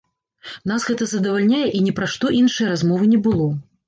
Нас 0.69 0.85
гэта 0.91 1.07
задавальняе 1.11 1.67
і 1.79 1.81
ні 1.87 1.93
пра 1.99 2.07
што 2.13 2.31
іншае 2.39 2.67
размовы 2.73 3.11
не 3.13 3.21
было. 3.29 3.47